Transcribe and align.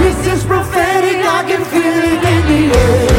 This 0.00 0.26
is 0.26 0.44
prophetic, 0.44 1.24
I 1.24 1.44
can 1.46 1.64
feel 1.64 1.82
it 1.82 2.24
in 2.24 2.42
the 2.48 2.76
air. 2.76 3.11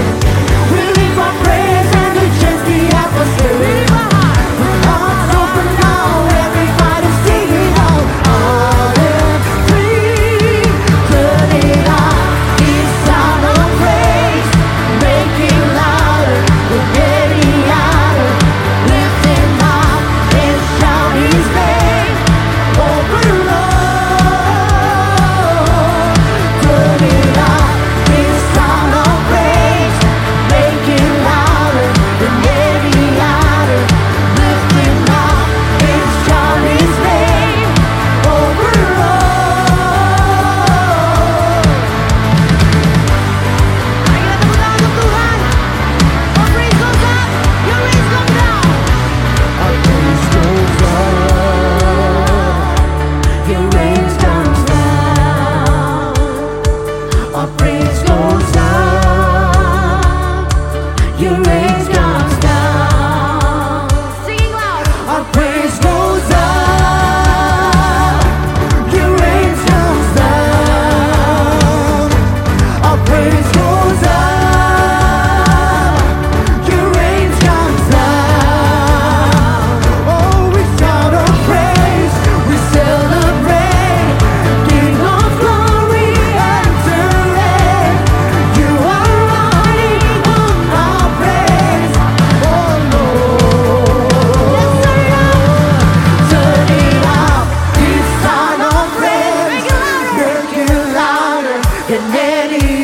you. 102.61 102.82